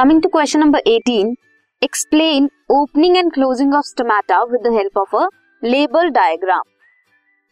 [0.00, 1.32] Coming to question number 18
[1.82, 5.26] explain opening and closing of stomata with the help of a
[5.62, 6.62] label diagram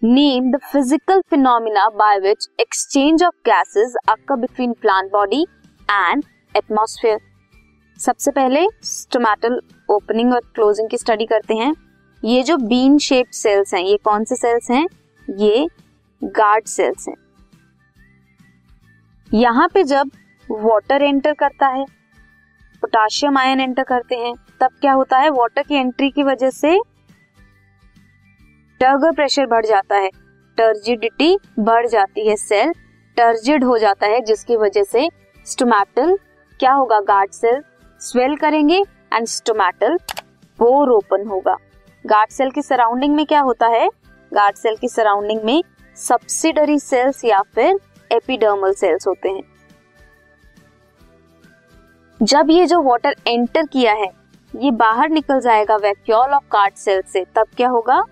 [0.03, 5.43] name the physical phenomena by which exchange of gases occur between plant body
[5.89, 6.23] and
[6.55, 7.19] atmosphere
[7.98, 11.73] सबसे पहले stomatal opening और closing की study करते हैं।
[12.23, 14.87] ये जो bean shaped cells हैं, ये कौन से सेल्स हैं?
[15.29, 15.69] ये
[16.23, 17.17] गार्ड सेल्स हैं।
[19.30, 20.11] यहाँ पे जब
[20.49, 21.97] वाटर एंटर करता है
[22.89, 25.31] पोटाशियम आयन एंटर करते हैं, तब क्या होता है?
[25.31, 26.79] वाटर की एंट्री की वजह से
[28.81, 30.09] टर्गर प्रेशर बढ़ जाता है।
[30.59, 32.73] टर्जिडिटी बढ़ जाती है सेल
[33.17, 35.09] टर्जिड हो जाता है, जिसकी वजह से
[35.47, 36.17] स्टोमैटल
[36.61, 37.01] क्या होगा?
[37.01, 37.62] गार्ड सेल
[38.01, 38.78] स्वेल करेंगे
[39.12, 39.98] एंड स्टोमैटल
[40.59, 41.56] पोर ओपन होगा।
[42.05, 43.89] गार्ड सेल की सराउंडिंग में क्या होता है?
[44.33, 45.62] गार्ड सेल की सराउंडिंग में
[45.97, 47.78] सब्सिडरी सेल्स या फिर
[48.11, 49.42] एपिडर्मल सेल्स होते हैं।
[52.20, 54.11] जब ये जो वाटर एंटर किया है,
[54.52, 58.02] ये बाहर निकल जाएगा वैक्यूल ऑफ़ कार्ड सेल से, तब क्या होगा?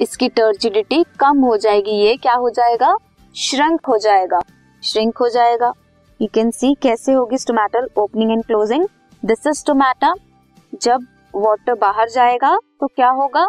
[0.00, 2.96] इसकी टर्जिडिटी कम हो जाएगी, ये क्या हो जाएगा?
[3.34, 4.40] श्रंक हो जाएगा।
[4.82, 5.72] श्रिंक हो जाएगा।
[6.20, 8.86] यू कैन सी कैसे होगी stomatal opening and closing
[9.22, 10.12] this is stomata
[10.82, 13.44] जब वाटर बाहर जाएगा तो क्या होगा?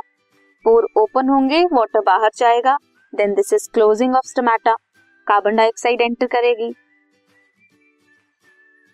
[0.65, 2.77] पोर ओपन होंगे वाटर बाहर जाएगा।
[3.13, 4.73] Then this is closing of stomata
[5.27, 6.73] carbon dioxide enter करेगी।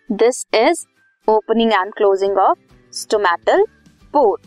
[0.10, 0.86] This is
[1.28, 2.58] opening and closing of
[2.94, 3.66] stomatal
[4.14, 4.38] pore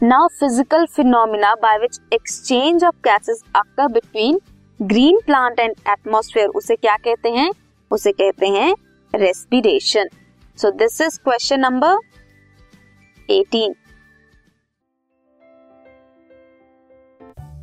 [0.00, 4.40] now physical phenomena by which exchange of gases occur between
[4.80, 7.50] green plant and atmosphere उसे क्या कहते हैं?
[7.90, 8.74] उसे कहते हैं
[9.14, 10.08] respiration
[10.58, 11.96] so this is question number
[13.28, 13.85] 18